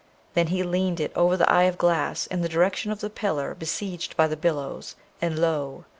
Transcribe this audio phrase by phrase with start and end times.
[0.33, 3.09] Then he leaned it over the eye of the glass, in the direction of the
[3.11, 5.85] pillar besieged by the billows, and lo!